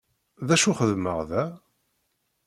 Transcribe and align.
D 0.47 0.49
acu 0.55 0.71
xeddmeɣ 0.77 1.17
da? 1.29 1.43